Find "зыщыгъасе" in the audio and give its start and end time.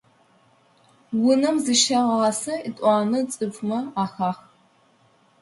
1.63-2.53